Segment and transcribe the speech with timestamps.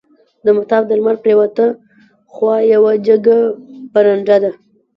[0.45, 1.65] د مطاف د لمر پریواته
[2.33, 3.37] خوا یوه جګه
[3.93, 4.51] برنډه ده.